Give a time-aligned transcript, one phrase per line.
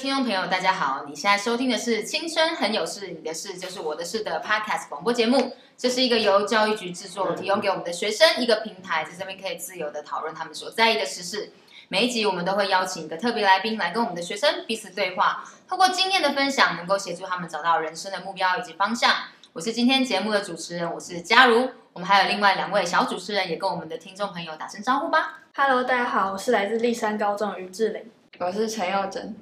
[0.00, 1.04] 听众朋友，大家好！
[1.06, 5.54] 你现在收听的是《青春很有事，你的事就是我的事》的 Podcast 广播节目。
[5.76, 11.52] 这是一个由教育局制作，提供给我们的学生一个平台，在这边可以自由的讨论他们所在意的时事。
[11.88, 19.12] 每一集我们都会邀请一个特别来宾来跟我们的学生彼此对话，透过经验的分享，能够协助他们找到人生的目标以及方向。
[19.52, 21.68] 我是今天节目的主持人，我是佳如。
[21.92, 25.40] 我们还有另外两位小主持人，也跟我们的听众朋友打声招呼吧。
[25.54, 29.36] Hello，大家好，我是来自立山高中的于志玲，我是陈佑珍。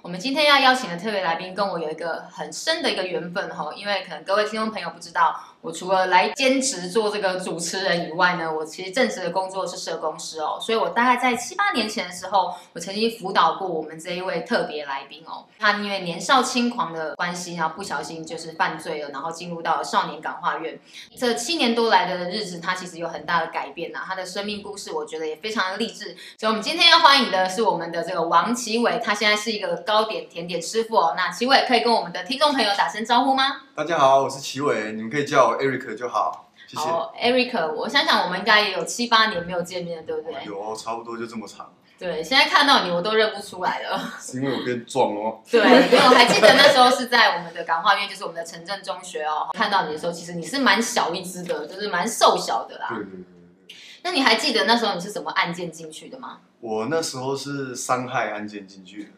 [0.00, 5.34] 我们今天要邀请的特别来宾跟我有一个很深的一个缘分哈，因为可能各位听众朋友不知道。
[5.60, 20.78] 我除了来兼职做这个主持人以外呢，我其实正职的工作是社工师哦，所以我大概在七八年前的时候，我曾经辅导过我们这一位特别来宾哦，他因为年少轻狂的关系，然后不小心就是犯罪了，然后进入到了少年感化院。
[21.16, 26.16] 这七年多来的日子，他其实有很大的改变呐、他的生命故事我觉得也非常的励志。
[26.38, 31.14] 所以，我们今天要欢迎的是我们的这个王奇伟，他现在是一个糕点甜点师傅哦。
[31.16, 33.62] 那奇伟可以跟我们的听众朋友打声招呼吗？
[33.74, 36.82] 大家好，我是奇伟，你们可以叫我 Eric 就好，谢谢。
[36.82, 40.44] 好，Eric，我想想，我们应该也有七八年没有见面，对不对？
[40.44, 41.72] 有，差不多就这么长。
[41.98, 43.98] 对，现在看到你，我都认不出来了。
[44.20, 45.40] 是因为我变壮哦。
[45.50, 49.48] 对，因为我还记得那时候是在我们的感化院，就是我们的城镇中学哦。
[49.54, 52.88] 看到你的时候，其实你是蛮小一只的，就是蛮瘦小的啦。
[52.90, 53.76] 对对对对。
[54.04, 56.38] 那你还记得那时候你是什么案件进去的吗？
[56.60, 59.10] 我那时候是伤害案件进去的。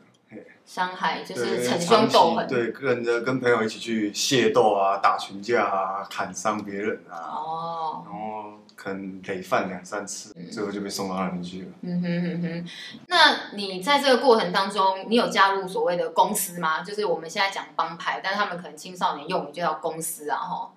[0.64, 11.68] 伤害就是逞凶斗狠，对，跟着跟朋友一起去械斗啊，打群架啊，砍伤别人啊，哦，然后可能累犯两三次，嗯、最后就被送到那里去了。
[11.80, 12.66] 嗯哼哼哼。
[13.08, 16.84] 那你在这个过程当中，你有加入所谓的公司吗？
[16.84, 20.72] 就是我们现在讲帮派，但是他们可能青少年用语就叫公司啊，哈。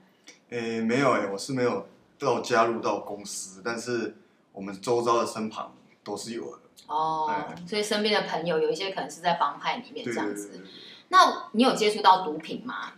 [0.50, 1.88] 诶，没有诶，我是没有
[2.18, 4.16] 到加入到公司，但是
[4.52, 5.72] 我们周遭的身旁
[6.04, 6.63] 都是有的。
[6.88, 10.62] 哦，所以身边的朋友有一些可能是在帮派里面这样子。
[11.10, 12.94] 那你有接触到毒品吗？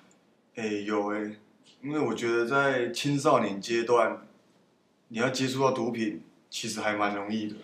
[0.55, 1.39] 哎、欸，有哎、欸，
[1.81, 4.25] 因为我觉得在青少年阶段，
[5.09, 7.55] 你要接触到毒品，其实还蛮容易的。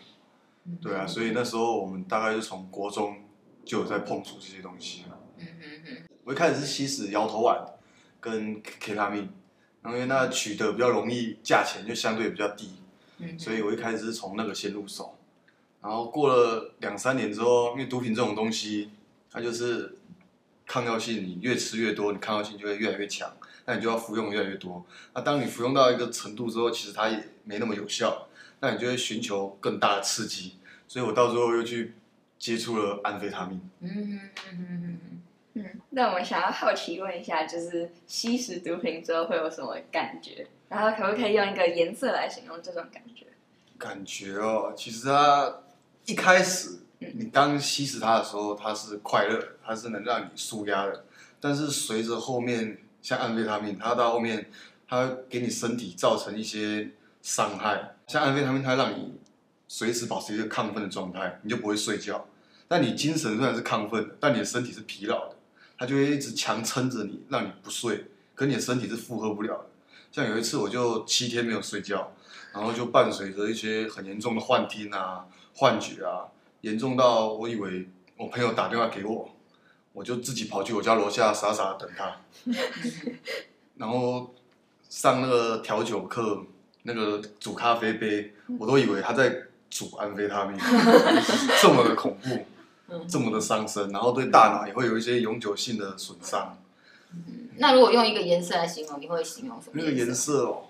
[0.65, 3.17] 嗯、对啊，所以那时候我们大概就从国中
[3.65, 5.17] 就有在碰触这些东西了。
[5.37, 6.03] 嗯哼哼。
[6.23, 7.65] 我一开始是吸食摇头丸
[8.19, 9.27] 跟 K 他命，
[9.85, 12.75] 因为那取得比较容易，价钱就相对比较低。
[13.17, 13.39] 嗯。
[13.39, 15.17] 所以我一开始是从那个先入手。
[15.81, 18.91] 然后过了两三年之后，因为毒品这种东西，
[19.31, 19.97] 它就是
[20.67, 23.31] 抗药性，你越吃越多，你抗药性就会越来越强，
[23.65, 24.85] 那你就要服用越来越多。
[25.15, 28.27] 那当你服用到一个程度之后，其实它也没那么有效，
[28.59, 30.57] 那你就会寻求更大的刺激。
[30.87, 31.95] 所以我到最后又去
[32.37, 33.59] 接触了安非他命。
[33.79, 34.99] 嗯嗯嗯嗯
[35.55, 35.65] 嗯。
[35.89, 40.45] 那我们想要好奇问一下，就是吸食毒品之后会有什么感觉？
[40.69, 43.25] 然后可不可以用一个颜色来形容这种感觉？
[43.79, 45.63] 感觉哦，其实它。
[46.05, 51.05] 一开始你刚吸食它的时候，它是快乐，它是能让你舒压的。
[51.39, 54.49] 但是随着后面像安非他命，它到后面
[54.87, 56.91] 它给你身体造成一些
[57.21, 57.95] 伤害。
[58.07, 59.13] 像安非他命，它让你
[59.67, 62.27] 随时保持一个亢奋的状态，你就不会睡觉。
[62.67, 65.35] 但你精神虽然是亢奋，但你的身体是疲劳的，
[65.77, 68.05] 它就会一直强撑着你，让你不睡。
[68.35, 69.65] 可你的身体是负荷不了的。
[70.11, 72.11] 像有一次我就七天没有睡觉，
[72.53, 75.25] 然后就伴随着一些很严重的幻听啊。
[75.55, 76.27] 幻觉啊，
[76.61, 79.29] 严重到我以为我朋友打电话给我，
[79.93, 82.15] 我就自己跑去我家楼下傻傻的等他，
[83.77, 84.33] 然后
[84.89, 86.43] 上那个调酒课，
[86.83, 90.57] 那个煮咖啡杯，我都以为他在煮安非他命，
[91.61, 92.45] 这么的恐怖，
[93.07, 96.57] 这么的伤身，然后对大脑也会有一些永久性的损伤。
[97.57, 99.73] 那如果用一个颜色来形容，你会形容什么？
[99.73, 100.63] 那个颜色哦。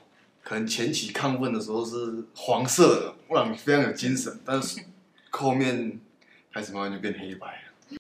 [0.44, 4.84] 可能前期亢奋的时候是黄色的，让你非常有精神，但是
[5.30, 6.00] 后面
[6.54, 7.54] 开始慢慢就变黑白了。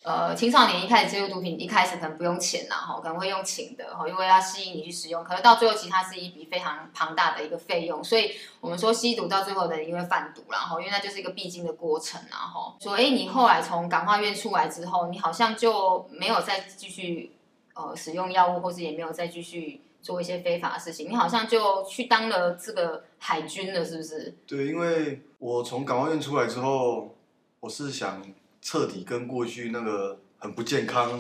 [0.04, 17.34] 呃，青少年一开始接触毒品，一开始可能不用钱呐，哈，可能会用请的，哈，因为要吸引你去使用，可是到最后其实它是一笔非常庞大的一个费用，所以我们说吸毒到最后的因为贩毒，然后因为那就是一个必经的过程，然后说，哎，你后来从感化院出来之后，你好像就没有再继续
[17.74, 19.82] 呃使用药物，或是也没有再继续。
[20.02, 24.34] 做一些非法的事情，你好像就去当了这个海军了，是不是？
[24.48, 27.16] 对，因为我从感化院出来之后，
[27.60, 28.22] 我是想
[28.62, 31.20] 彻底跟过去那个很不健康、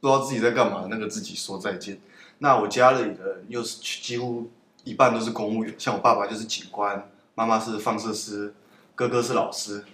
[0.00, 1.98] 不知道自己在干嘛那个自己说再见。
[2.38, 4.50] 那我家里的又是几乎
[4.84, 8.54] 一半都是公务员，像我爸爸就是警官，妈妈是放射师，
[8.94, 9.84] 哥哥是老师。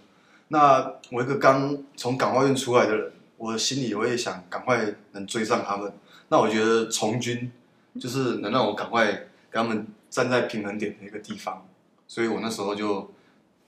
[0.48, 5.92] 那我一个刚从感化院出来的人，我心里我也想赶快能追上他们。
[6.28, 7.50] 那我觉得从军。
[7.98, 9.06] 就是能让我赶快
[9.50, 11.66] 跟他们站在平衡点的一个地方，
[12.06, 13.10] 所以我那时候就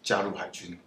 [0.03, 0.79] 加入海军。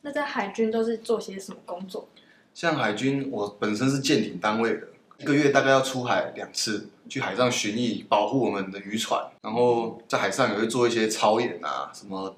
[0.00, 2.08] 那在海军都是做些什么工作？
[2.54, 12.36] 像海军，我本身是舰艇单位的，一个月大概要出海两次，去海上巡弋，保护我们的渔船，然后在海上也会做一些操演啊，什么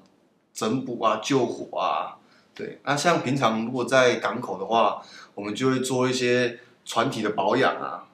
[0.53, 2.17] 整补啊、救火啊。
[2.53, 5.01] 对，那像平常如果在港口的话，
[5.33, 8.07] 我们就会做一些船体的保养啊、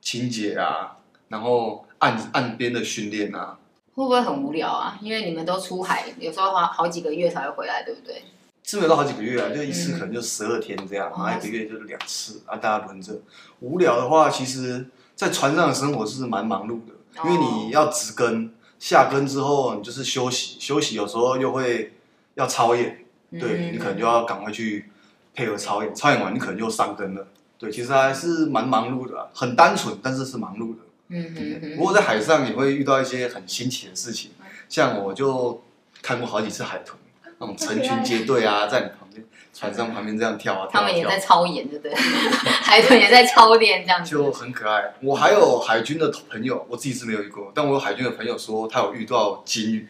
[0.00, 0.96] 清洁啊，
[1.32, 3.58] 然后岸岸边的训练啊。
[3.94, 4.98] 会不会很无聊啊？
[5.02, 8.22] 因为你们都出海，有时候花好几个月才会回来，对不对？
[8.62, 13.12] 是没有到好几个月啊，就一次可能就十二天这样，嗯、然后一个月就是两次啊，大家轮着。
[13.60, 14.86] 无聊的话，其实，
[15.16, 16.92] 在船上的生活是蛮忙碌的，
[17.24, 21.94] 因为你要值更，下更之后你就是休息，休息有时候又会
[22.34, 23.04] 要操演。
[23.40, 24.90] 对，你可能就要赶快去
[25.34, 27.26] 配合操演，操演完你可能就上更了。
[27.58, 30.80] 对，其实还是蛮忙碌的啊，很单纯，但是是忙碌的。
[31.12, 31.76] 嗯嗯嗯。
[31.76, 34.30] 不过在海上也会遇到一些很新奇的事情，
[34.68, 35.62] 像我就
[36.00, 36.98] 看过好几次海豚，
[37.38, 40.80] 那种成群结队啊，在你旁边船上旁边这样跳啊跳啊跳。
[40.80, 41.94] 他们也在操演，对不对？
[41.94, 44.94] 海豚也在操练，这样子就很可爱。
[45.02, 49.88] 我还有海军的朋友，我自己是没有遇过，但我有海军的朋友说他有遇到鲸鱼。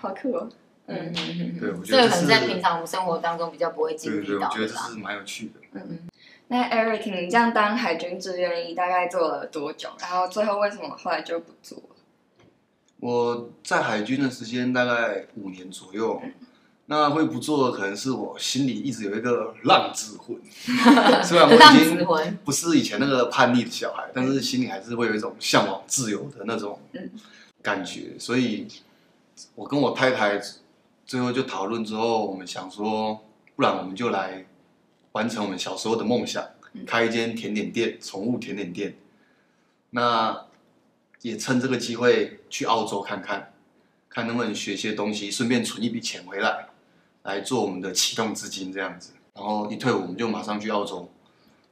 [0.00, 0.48] 好酷哦。
[0.88, 1.16] 嗯嗯
[1.56, 5.54] 嗯，对，我觉得这个可能在平常我们生活当中比较不会经历到，对对，我觉得这是蛮有趣的。
[5.72, 5.98] 嗯嗯，
[6.48, 9.90] 那 Eric，你这样当海军志愿役大概做了多久？
[10.00, 11.96] 然后最后为什么后来就不做了？
[13.00, 16.32] 我在海军的时间大概五年左右，嗯、
[16.86, 20.36] 那会不做的可能是我心里一直有一个浪子魂，
[21.22, 26.78] 虽然我已经不是以前那个叛逆的小孩，但是心里还是会有一种向往自由的那种
[27.62, 28.66] 感觉，所以
[29.54, 30.40] 我跟我太太。
[31.08, 33.20] 最后就讨论之后，我们想说，
[33.54, 34.44] 不然我们就来
[35.16, 36.46] 完成我们小时候的梦想，
[36.86, 38.94] 开一间甜点店，宠物甜点店。
[39.88, 40.46] 那
[41.22, 43.54] 也趁这个机会去澳洲看看，
[44.10, 46.66] 看能不能学些东西，顺便存一笔钱回来，
[47.22, 49.12] 来做我们的启动资金这样子。
[49.32, 51.10] 然后一退伍，我们就马上去澳洲，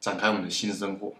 [0.00, 1.12] 展开我们的新生活。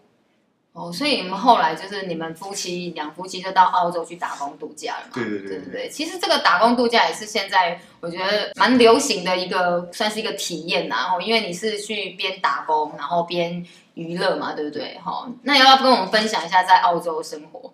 [0.75, 5.13] 哦，所以你们后来就是你们夫妻两夫妻就到澳洲去打工度假了嘛？
[5.15, 5.89] 对对对，对对对。
[5.89, 10.97] 其实这个打工度假也是现在我觉得蛮流行的一个，算是一个体验呐。
[10.97, 14.99] 然后因为你是去边打工，然后边娱乐嘛，对不对？
[15.05, 17.73] 好，那要不要跟我们分享一下在澳洲生活？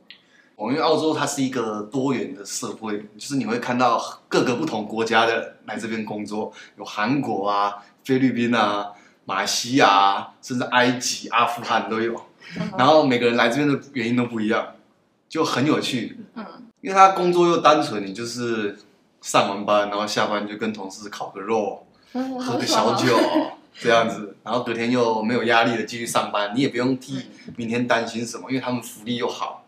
[0.57, 3.99] 哦，因为澳洲它是一个多元的社会，就是你会看到
[4.29, 8.93] 各个不同国家的来这边工作，有韩国啊、菲律宾啊、
[9.25, 12.27] 马来西亚啊，甚至埃及、阿富汗都有。
[12.77, 14.75] 然后每个人来这边的原因都不一样，
[15.29, 16.19] 就很有趣。
[16.35, 16.45] 嗯，
[16.81, 18.79] 因为他工作又单纯，你就是
[19.21, 23.17] 上完班，然后下班就跟同事烤个肉，喝个小酒
[23.79, 27.27] 这样子，然后隔天又没有压力的继续上班，你也不用替
[27.57, 29.65] 明天担心什么，因为他们福利又好，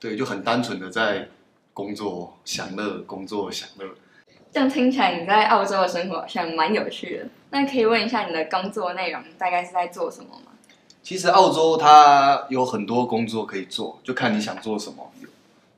[0.00, 1.28] 对，就很单纯的在
[1.72, 3.86] 工作享乐，工作享乐。
[4.52, 7.26] 这样听起来你在澳洲的生活好像蛮有趣的。
[7.50, 10.52] 那可以问一下你的工作内容大概是在做什么吗？
[11.04, 15.12] 其实澳洲它有很多工作可以做，就看你想做什么。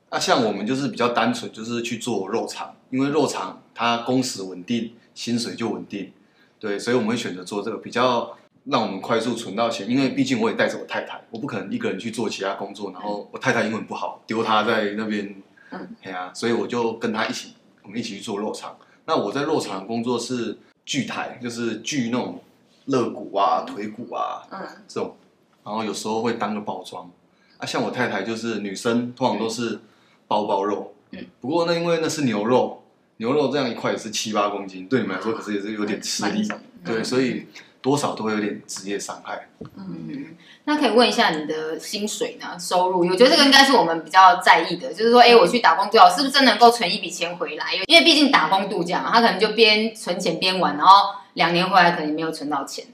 [0.08, 6.12] 那像我们就是比较单纯，就是去做肉厂，因为肉厂它工时稳定，薪水就稳定，
[6.60, 9.90] 对，所以我们会选择做这个，比较让我们快速存到钱。
[9.90, 15.34] 因为毕竟我也带着我太太，我不可能一个人去做其他工作，然后我太太英文不好，丢她在那边，
[15.72, 18.76] 嗯，对啊，所以我就跟她一起，我们一起去做肉厂。
[19.06, 22.40] 那我在肉厂的工作是锯台，就是锯那种。
[22.86, 25.16] 肋骨啊，腿骨啊，嗯，这种，
[25.64, 27.10] 然后有时候会当个包装，
[27.58, 29.80] 啊，像我太太就是女生，通常都是
[30.28, 32.84] 包包肉，嗯，不过那因为那是牛肉，
[33.16, 36.48] 牛肉这样一块也是七八公斤，对你们来说可是也是有点吃力，
[36.84, 37.46] 对，所以
[37.82, 39.48] 多少都会有点职业伤害。
[39.76, 42.56] 嗯，那可以问一下你的薪水呢？
[42.56, 43.00] 收入？
[43.00, 47.74] 我觉得这个应该是我们比较在意的，就是说，哎，我去打工度假，是不是真能够存一笔钱回来？
[47.74, 51.25] 因为因为毕竟打工度假嘛，他可能就边存钱边玩，然后。
[51.36, 52.86] 两年回来可能没有存到钱，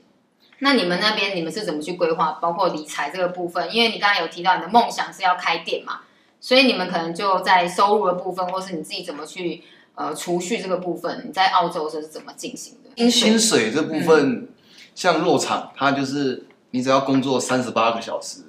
[0.59, 3.73] 那你们那边你们是怎么去规划，包括理财这个部分？
[3.73, 6.01] 因为你刚才有提到你的梦想是要开店嘛，
[6.41, 9.63] 所以你们可能就在收入的部分，或是你自己怎么去
[9.95, 13.09] 呃储蓄这个部分，你在澳洲的时候是怎么进行的？
[13.09, 14.49] 薪水这部分，嗯、
[14.93, 18.41] 像肉厂，它就是你只要工作三十八个小时，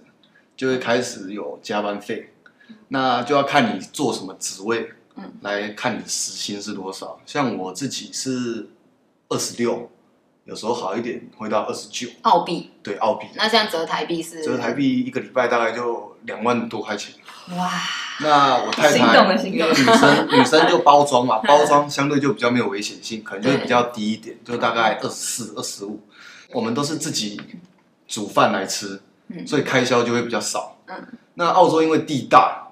[0.57, 2.31] 就会开始有加班费，
[2.87, 7.19] 那就要看你做什么职位，嗯，来看你的时薪是多少。
[7.27, 8.69] 像我自己是。
[9.33, 9.89] 二十六，
[10.45, 13.27] 有时候好一点会到二十九澳币，对澳币。
[13.35, 14.43] 那这样折台币是？
[14.43, 17.15] 折台币一个礼拜大概就两万多块钱。
[17.57, 17.69] 哇！
[18.21, 25.99] 那我太太因为女生 女生就包装嘛，包装相对就比较没有危险性，可能就会比较低一点，就大概二十四、二十五。
[26.53, 27.41] 我们都是自己
[28.07, 29.01] 煮饭来吃，
[29.47, 30.77] 所以开销就会比较少。
[30.87, 30.95] 嗯。
[31.33, 32.67] 那澳洲因为地大，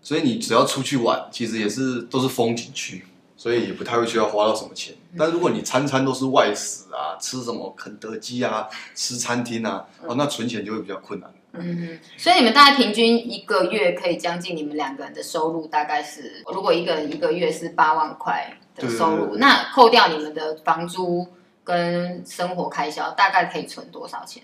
[0.00, 3.04] 所以你只要出去玩，其实也是都是风景区。
[3.38, 4.94] 所以也不太会需要花到什么钱。
[5.16, 11.32] 但如果你餐餐都是外食啊，吃什么肯德基啊，吃餐厅啊，哦，那存钱就会比较困难。
[11.52, 21.26] 嗯，所以你们大概平均一个月可以将近你们两个人的收入大概是，如果一个人一个月是八万块的收入，那扣掉你们的房租
[21.64, 24.42] 跟生活开销，大概可以存多少钱？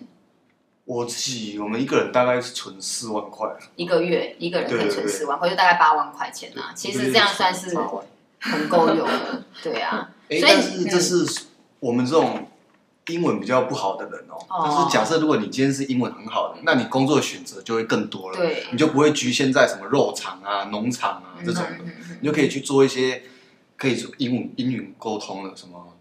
[0.87, 6.73] 我自己，我们一个人大概是存四万块，一个月一个人可以存四万，块，就大概八万块钱啊。
[6.75, 7.75] 其实这样算是
[8.53, 10.11] 很够用的， 对啊。
[10.29, 11.45] 所以但是这是
[11.81, 12.49] 我们这种。
[13.09, 21.85] 英文比较不好的人哦，但是假设如果你今天是英文很好的，那你工作选择就会更多了，对，你就不会局限在什么肉厂啊、农场啊这种的，
[22.23, 23.25] 你就可以去做一些
[23.77, 25.93] 可以英文英语沟通的，什么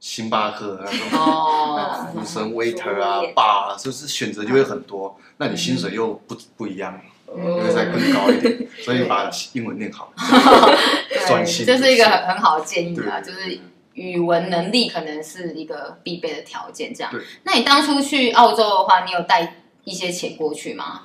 [0.00, 6.98] 星巴克那种哦，服务生 waiter 啊、bar 啊，就是选择就会很多，那你薪水又不不一样，
[7.34, 10.12] 因为再更高一点， 所以把英文念好，
[11.26, 13.58] 专心，这是一个很很好的建议啊，就是。
[13.96, 17.10] 语文能力可能是一个必备的条件，这样。
[17.44, 21.04] 那你当初去澳洲的话，你有带一些钱过去吗？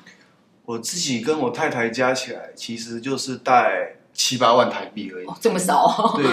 [0.65, 5.25] 我自己跟我太太加起来，其实就是带七八万台币而已。
[5.25, 6.13] 哦，这么少？
[6.17, 6.25] 对，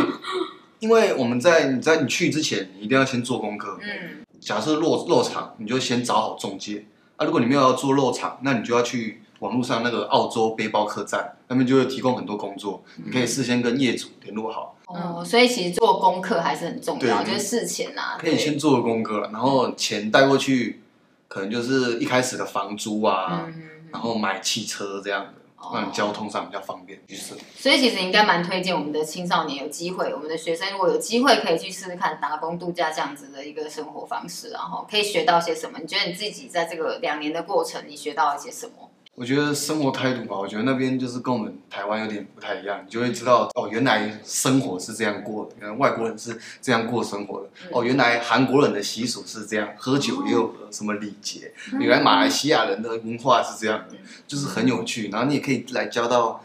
[0.81, 3.79] 因为我们在你在你去之前，你一定要先做功课。
[3.81, 4.25] 嗯。
[4.41, 6.87] 假设落落场，你就先找好中介。
[7.15, 14.75] 啊，如果你没有要做落场，那你就要去网络上那个澳洲背包客栈，他们就会提供很多工作，嗯、你可以事先跟业主联络好。
[14.87, 20.81] 哦，所以其实做功课还是很重要，就是事前啊，可以先做个功课，然后钱带过去，
[21.29, 23.47] 可能就是一开始的房租啊，
[23.93, 25.33] 然后买汽车这样的，
[25.75, 26.99] 让你交通上比较方便。
[27.07, 35.79] 就是，所以其实应该蛮推荐我们的青少年有机会，我们的学生如果有机会可以去试试看打工度假这样子的一个生活方式，然后可以学到些什么？
[35.79, 38.88] 你觉得你自己在这个两年的过程，你学到了些什么？
[39.19, 47.49] 我觉得生活态度吧，我觉得那边就是跟我们台湾有点不太一样，你就会知道哦，原来生活是这样过的，原来外国人是这样过生活的。
[47.73, 51.53] 哦，原来韩国人的习俗是这样，喝酒也有什么礼节。
[51.73, 53.85] 原来马来西亚人的文化是这样，
[54.29, 55.09] 就是很有趣。
[55.09, 56.45] 然后你也可以来交到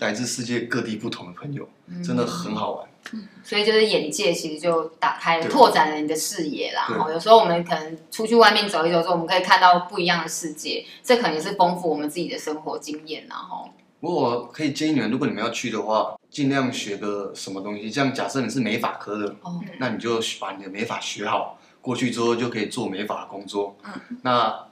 [0.00, 1.68] 来自世界各地不同的朋友，
[2.04, 2.89] 真的很好玩。
[3.42, 6.86] 所以就是眼界其实就打开了，拓展了你的视野啦。
[6.90, 13.26] 然后有时候我们可能出去外面走一走之后，我们可以看到不一样的世界，这可能也是丰富我们自己的生活经验。
[13.28, 13.68] 然后，
[14.00, 17.90] 不过我可以建议你们，如果你们要去的话，尽量学个什么东西。
[17.90, 23.76] 像假设你是美法科的，哦，那你就把你的美法学好，过去之后就可以做美法的工作。
[23.84, 24.66] 嗯，那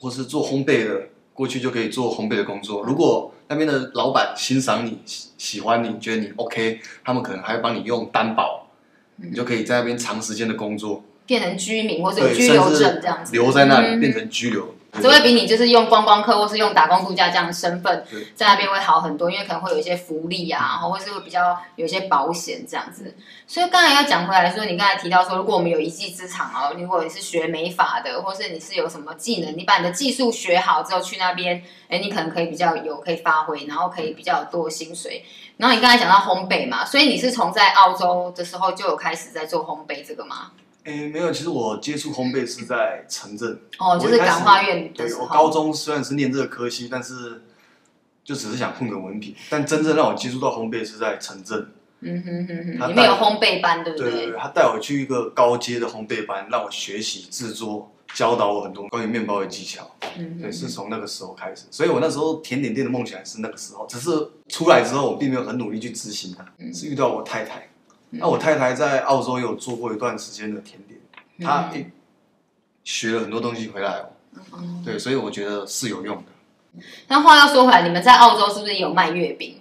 [0.00, 1.08] 或是做烘焙的。
[1.36, 2.82] 过去就可以做烘焙的工作。
[2.82, 8.68] 如果那边的老板欣赏你、喜喜欢你、觉得你 OK，他们可能还会帮你用担保，
[9.16, 14.75] 你就可以在那边长时间的工作，变成居民或者有居留证这样子，留在那里变成居留。
[15.00, 23.14] 只会比你就是用观光客或是用打工度假这样的身份在那边会好很多，因为可能会有一些福利啊，或是会比较有一些保险这样子。
[23.46, 35.24] 所以刚才要讲回来说，你刚才提到说，如果我们有一技之长哦，如果你是学美法的，或是你是有什么技能，你把你的技术学好之后去那边，哎，你可能可以比较有可以发挥，然后可以比较多薪水。
[35.56, 40.50] 然后你刚才讲到烘焙嘛，所以你是从在澳洲的时候就有开始在做烘焙这个吗？
[40.86, 44.92] 诶，没有，其实我接触烘焙是在城镇哦，就是感化院。
[44.92, 47.42] 对，我高中虽然是念这个科系，但是
[48.22, 49.34] 就只是想混个文凭。
[49.50, 51.72] 但真正让我接触到烘焙是在城镇。
[52.00, 54.10] 嗯哼哼哼，里面有烘焙班，对不对？
[54.10, 59.90] 对对，他带我去一个高阶的烘焙班，让我学习制作，教导我很多关于面包的技巧。
[60.16, 61.64] 嗯哼，对，是从那个时候开始。
[61.70, 64.10] 所以我那时候甜点店的梦想是那个时候，只是
[64.48, 67.68] 出来之后我并没有很努力去执行它，是遇到我太太。
[68.10, 71.00] 那我太太在澳洲有做过一段时间的甜点，
[71.40, 71.70] 她
[72.84, 74.06] 学了很多东西回来哦。
[74.84, 76.82] 对，所以我觉得是有用的。
[77.08, 79.60] 那话要说回来，你们在澳洲是不是有卖月饼？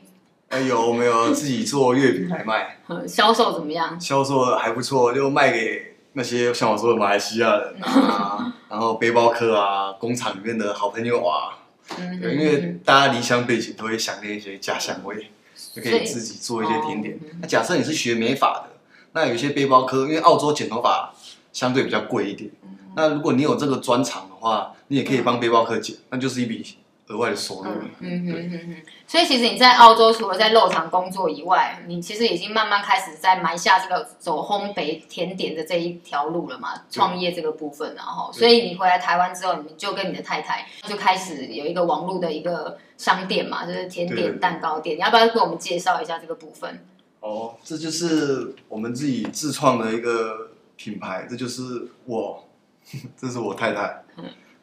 [0.50, 2.78] 哎，有没有自己做月饼来卖？
[3.08, 4.00] 销售怎么样？
[4.00, 11.58] 销售还不错，就卖给那些像我说的马来西亚人啊， 然后背包客啊，工厂里面的好朋友啊。
[11.88, 15.32] 对，因为大家离乡背景都会想念一些家乡味。
[15.76, 17.20] 就可以自己做一些甜点。
[17.42, 18.70] 那假设你是学美发的，
[19.12, 21.14] 那有一些背包客，因为澳洲剪头发
[21.52, 22.50] 相对比较贵一点。
[22.96, 27.72] 那如果你有这个专长的话，你也可以帮背包客剪，那就是一笔额外的收入。
[28.00, 28.76] 嗯哼哼哼。
[29.08, 36.70] 所以其实你在澳洲除了在肉厂工作以外，你其实已经慢慢开始在埋下这个走烘焙甜点的这一条路了嘛？
[36.90, 44.98] 创业这个部分，然后，所以你回来台湾之后，你就跟你的太太就开始有一个网络的一个商店嘛，就是甜点蛋糕店。
[44.98, 46.84] 你要不要给我们介绍一下这个部分？
[47.20, 52.48] 哦，这就是我们自己自创的一个品牌，这就是我，
[53.18, 54.04] 这是我太太，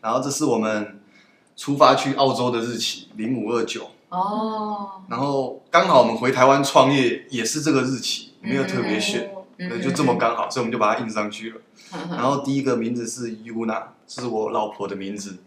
[0.00, 1.00] 然后这是我们
[1.62, 3.88] 出发去澳洲的日期零五二九。
[4.08, 11.56] 哦，然后刚好我们回台湾创业也是这个日期，没有特别选，嗯对，就这么刚好，所以我们就把它印上去了。
[11.92, 15.38] 嗯然后第一个名字是 Yuna，是我老婆的名字，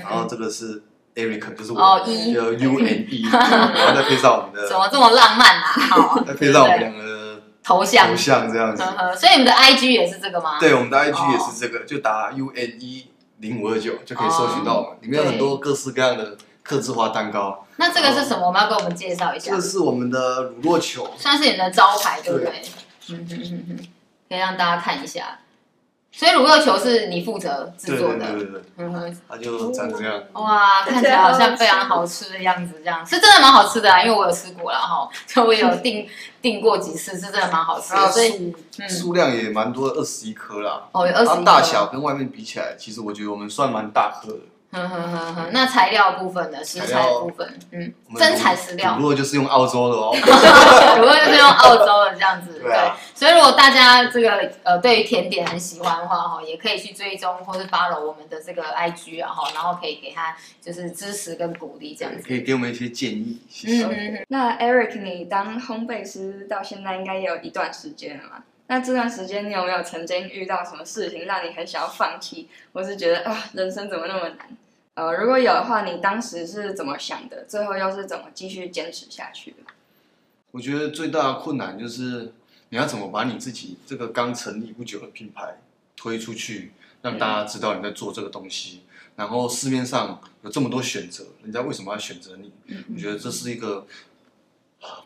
[0.00, 0.82] 然后这个是
[1.14, 5.62] Eric，就是哦我，叫 U N E， 然后再配上我们的，怎么这么浪漫啊？
[5.62, 8.90] 好， 再配上我们两个的 头像头，像这样子呵。
[8.90, 10.58] 呵，所以你们的 IG 也是这个吗？
[10.58, 13.06] 对，我们的 IG 哦也是这个，就打 U N E
[13.42, 17.66] 零五二九就可以搜寻到我们，里面有很多各式各样的客制化蛋糕。
[17.76, 18.46] 那这个是什么？
[18.46, 19.60] 我们要给我们介绍一下这。
[19.60, 22.62] 是我们的乳酪球，算是你的招牌，对不对？
[23.08, 23.88] 嗯哼嗯哼，
[24.28, 25.40] 可以让大家看一下。
[26.14, 30.22] 所以乳酪球是你负责制作的，对对对对，嗯哼，它就长这样。
[30.34, 36.06] 哇，看起来好像非常好吃的样子，这样是真的蛮好吃的啊，因为我有吃过了哈，就我有 订
[36.42, 38.10] 订过几次，是真的蛮好吃的。
[38.10, 40.82] 所以，数嗯，数量也蛮多，二十一颗啦。
[40.92, 44.38] 哦，有二十它大小跟外面比起来，其实我觉得我们算蛮大颗的。
[45.52, 46.64] 那材料部分的？
[46.64, 50.12] 食材部分，嗯，真材实料，乳酪就是用澳洲的哦。
[50.16, 62.22] 乳酪就是用澳洲的这样子，对啊所以如果大家这个呃对于甜点很喜欢的话哈，也可以去追踪或是 follow 我们的这个 IG 啊哈，然后可以给他就是支持跟鼓励这样子。
[62.26, 63.38] 可以给我们一些建议。
[63.66, 68.42] 嗯，那 Eric，你当烘焙师到现在应该也有一段时间了嘛？
[68.72, 74.48] 那这段时间你有没有曾经遇到什么事情让你很想要放弃，或是觉得啊人生怎么那么难？
[74.94, 77.44] 呃，如果有的话，你当时是怎么想的？
[77.44, 79.58] 最后又是怎么继续坚持下去的？
[80.52, 82.32] 我觉得最大的困难就是
[82.70, 85.58] 你要怎么把你自己这个刚成立不久的品牌
[85.94, 88.84] 推出去，让大家知道你在做这个东西。
[89.16, 92.50] 然后市面上有这么多选择，人家为什么要选择你？
[92.94, 94.11] 我觉得这是一个啊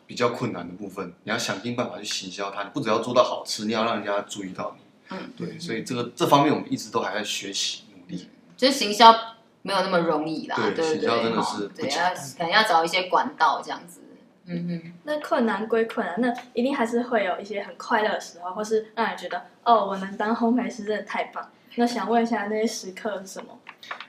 [0.06, 1.12] 比较困难的部分。
[1.25, 5.16] 你要想尽办法去行销它，你不只要做到好吃，你要让人家注意到你。
[5.16, 8.28] 嗯，对，所以这个这方面我们一直都还在学习努力。
[8.56, 9.14] 就是行销
[9.62, 11.00] 没有那么容易啦，对对不对？
[11.00, 14.00] 行销真的是齁对，不简单要可能要找一些管道这样子。
[14.47, 14.92] 嗯嗯。
[15.04, 21.50] 那困难归困难，那一定还是会有一些很快乐的时候，或是让人觉得哦，我能当烘焙师真的太棒。
[21.75, 23.58] 那想问一下，那些时刻是什么？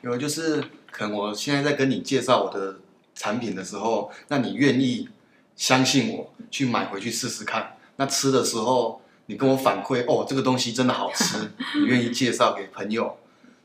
[0.01, 2.77] 有就是可能我现在在跟你介绍我的
[3.13, 5.09] 产品的时候，那你愿意
[5.57, 7.75] 相信我去买回去试试看。
[7.97, 13.17] 那吃的时候，你跟我反馈哦，这个东西真的好吃， 你愿意介绍给朋友，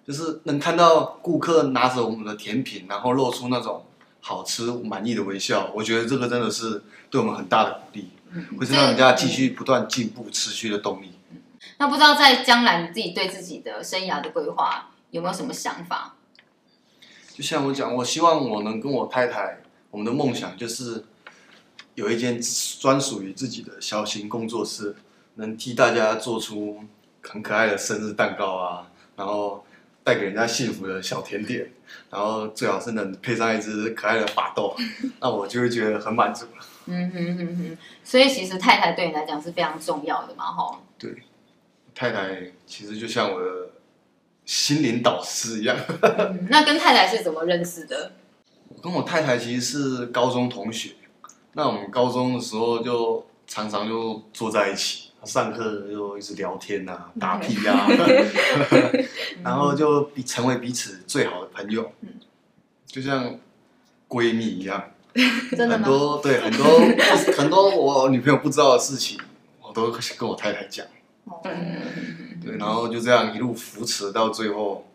[0.04, 3.84] 就是能看到顾客拿着我们的甜品，然后露出那种
[4.20, 8.10] 好吃满意的微笑，我觉得这个真的是对我们很大的鼓励，
[8.58, 11.12] 会是让人家继续不断进步、持续的动力。
[11.78, 16.16] 那不知道在将来你自己对自己的生涯的规划有没有什么想法？
[17.34, 21.04] 就像我讲，我希望我能跟我太太，我们的梦想就是
[21.94, 22.40] 有一间
[22.80, 24.94] 专属于自己的小型工作室，
[25.34, 26.82] 能替大家做出
[27.22, 29.64] 很可爱的生日蛋糕啊，然后
[30.04, 31.70] 带给人家幸福的小甜点，
[32.10, 34.74] 然后最好是能配上一只可爱的法斗，
[35.20, 36.66] 那我就会觉得很满足了。
[36.86, 40.78] 嗯哼哼哼，所以其实太太对你来讲是非常重要的嘛，吼。
[40.98, 41.14] 对，
[41.94, 43.70] 太太其实就像我的
[44.44, 45.76] 心灵导师一样。
[46.02, 48.12] 嗯那跟太太是怎么认识的？
[48.74, 50.90] 我跟我太太其实是高中同学，
[51.54, 57.86] 那我们高中的时候就常常就坐在一起，上课就一直聊天啊，打屁啊，
[59.44, 61.92] 然后就比成为彼此最好的朋友，
[62.86, 63.38] 就像
[64.08, 64.90] 闺蜜一样。
[65.14, 65.86] 很真的吗？
[65.86, 66.80] 多对很多
[67.36, 69.20] 很多我女朋友不知道的事情，
[69.60, 70.86] 我都跟我太太讲。
[71.44, 74.86] 嗯，对，然后就这样一路扶持到最后，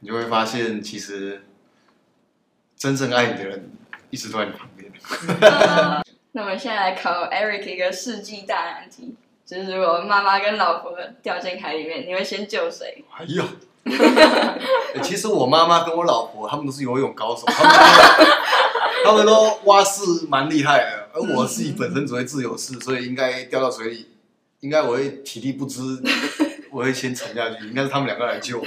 [0.00, 1.44] 你就会发现，其实
[2.78, 3.70] 真正爱你的人
[4.12, 4.92] 一直都在你旁边。
[6.32, 13.02] 那我们现在来考 Eric 一个世纪大难题，就是如果妈妈跟老婆掉进海里面，你会先救谁？
[13.16, 13.42] 哎呦，
[14.94, 17.80] 欸 其实我妈妈跟我老婆他们都是游泳高手，他们都
[19.04, 24.08] 他们都蛙式蛮厉害的，而我自己本身只会自由式，所以应该掉到水里，
[24.60, 25.80] 应该我会体力不支，
[26.70, 28.66] 我会先沉下去，应该是他们两个来救我。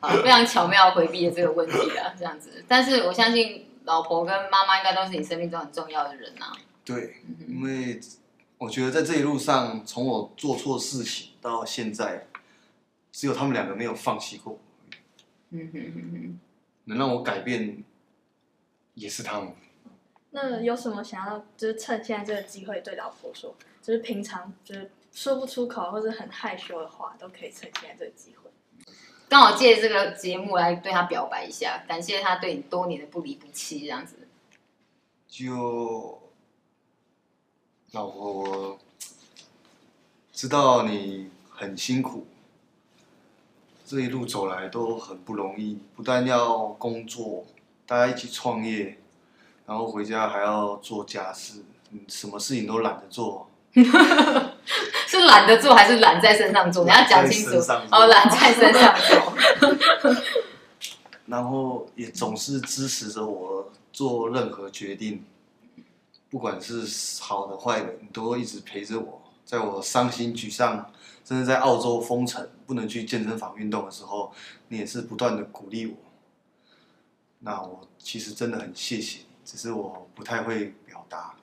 [0.00, 2.64] 好，非常巧妙回避了这个问题啊，这样子。
[2.68, 6.52] 但是我相信老婆跟妈妈应该都是你生命中很重要的人呐。
[6.84, 8.00] 对，因为
[8.58, 12.26] 我觉得在这一路上，从我做错事情到现在，
[13.12, 14.58] 只有他们两个没有放弃过，
[15.50, 16.40] 嗯哼哼哼。
[16.84, 17.84] 能让我改变，
[18.94, 19.52] 也是他们。
[20.30, 28.37] 那有什么想要就是趁现在这个机会对老婆说，就是平常就是说不出口或者很害羞的话，都可以趁现在这个机会。
[29.28, 34.16] 刚好借这个节目来对他表白一下，感谢他对你多年的不离不弃，这样子。
[35.28, 36.18] 就
[37.92, 38.78] 老婆，我
[40.32, 42.26] 知道你很辛苦，
[43.84, 47.44] 这一路走来都很不容易，不但要工作，
[47.86, 48.98] 大家一起创业，
[49.66, 53.50] 然后回家还要做家事，嗯，什么事情都懒得做。
[55.28, 56.84] 是懒得做还是懒在身上做？
[56.84, 57.58] 你要讲清楚。
[57.90, 60.14] 哦，懒在身上做。
[61.26, 65.22] 然后也总是支持着我做任何决定，
[66.30, 69.22] 不管是好的坏的，你都会一直陪着我。
[69.44, 70.90] 在我伤心沮丧，
[71.24, 74.32] 甚至在澳洲封城不能去健身房运动的时候，
[74.68, 75.96] 你也是不断的鼓励我。
[77.40, 81.34] 那我其实真的很谢谢你，只是我不太会表达。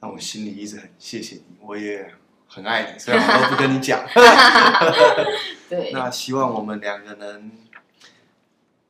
[0.00, 2.12] 但我心里一直很谢谢你，我也
[2.54, 4.00] 很爱你，虽然我都不跟你讲。
[5.68, 5.90] 对。
[5.92, 7.50] 那希望我们两个人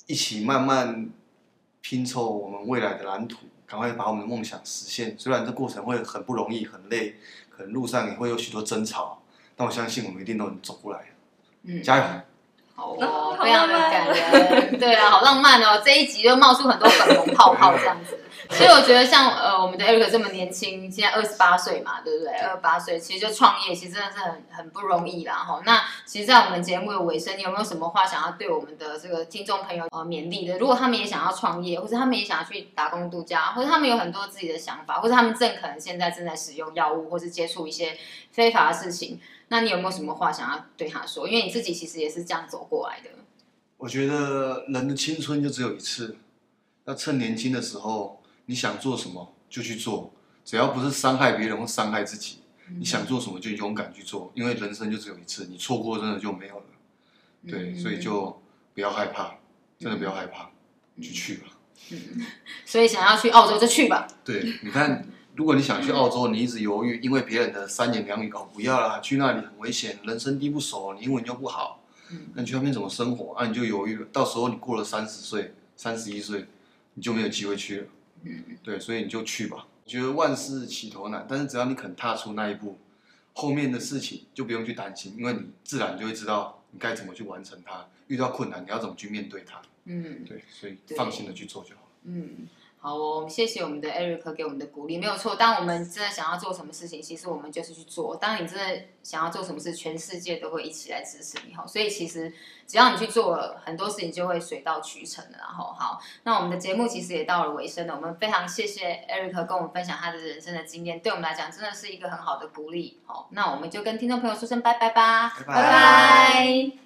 [0.07, 1.09] 一起慢慢
[1.81, 5.16] 拼凑我们未来的蓝图，赶快把我们的梦想实现。
[5.18, 7.16] 虽然这过程会很不容易，很累，
[7.48, 9.22] 可能路上也会有许多争吵，
[9.57, 11.00] 但我相信我们一定都能走过来。
[11.62, 12.05] 嗯，加油！
[12.74, 14.79] 好哦，非常的感人。
[14.79, 15.81] 对啊，好浪漫哦！
[15.83, 18.18] 这一集就冒出很多粉红泡泡这样子。
[18.51, 22.33] 所以我觉得像呃我们的 Eric 这么年轻，现在二十八岁嘛，对不对？
[22.35, 25.63] 二十八岁其实就创业，其实真的是很很不容易啦哈。
[25.65, 30.59] 那其实，在我们节目的尾声，你有没有什么话想要对我们的这个听众朋友呃勉励的？
[30.59, 37.97] 如果他们也想要创业，或者他们也想要去打工度假，或者他们有很多自己的想法，或者他们正可能现在正在使用药物，或是接触一些
[38.31, 41.27] 非法的事情，那你有没有什么话想要对他说？
[41.29, 43.11] 因为你自己其实也是这样走过来的。
[43.79, 46.17] 我觉得人的青春就只有一次，
[46.85, 48.21] 要趁年轻的时候。
[48.47, 50.13] 你想做什么就去做，
[50.45, 56.65] 只要不是伤害别人或伤害自己，嗯、你想做什么就勇敢去做，因为人生就只有一次，你错过真的就没有了。
[57.47, 58.43] 对，嗯、所以就
[58.75, 59.37] 不要害怕，
[59.79, 60.51] 真的不要害怕，
[60.95, 61.47] 你、就去吧。
[61.91, 62.25] 嗯，
[62.65, 64.07] 所以想要去澳洲就去吧。
[64.25, 73.35] 对，你看，如果你想去澳洲，你一直犹豫，因为别人的三言两语哦，不要啦，去那里很危险，人生地不熟，你英文又不好，嗯、那你去那边怎么生活？
[73.35, 76.47] 啊，你就犹豫了，到时候你过了三十岁、三十一岁，
[76.95, 77.87] 你就没有机会去了。
[78.25, 79.67] 嗯，对，所以你就去吧。
[79.85, 82.79] 我觉得万事起头难，但是只要你肯踏出那一步，
[83.33, 87.87] 后面的事情就不用去担心，因为你自然就会知道你该怎么去完成它。
[88.09, 89.61] 遇到困难，你要怎么去面对它。
[89.85, 91.89] 嗯，对，所以放心的去做就好。
[92.05, 92.49] 嗯。
[92.85, 95.35] 好哦，谢谢我们的 Eric 给我们的鼓励，没有错。
[95.35, 98.14] 当我们真的想要做什么事情，其实我们就是去做。
[98.14, 101.55] 当你真的想要做什么事，全世界都会一起来支持你。
[101.55, 102.31] 好，所以其实
[102.66, 105.38] 只要你去做了，很多事情就会水到渠成的。
[105.38, 107.97] 然后，好，那我们的节目其实也到了尾声了。
[107.97, 113.01] 我们非常谢谢 Eric 跟我们分享他的人生的经验，对我们来讲真的是一个很好的鼓励。
[113.07, 115.55] 好，那我们就跟听众朋友说声拜拜吧，拜拜。
[115.55, 116.84] 拜拜。